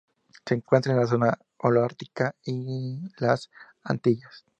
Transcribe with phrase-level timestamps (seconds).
[0.47, 3.51] Se encuentra en la zona holártica y las
[3.83, 4.45] Antillas.